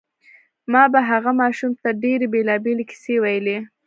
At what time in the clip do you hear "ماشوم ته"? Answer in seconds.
1.41-1.89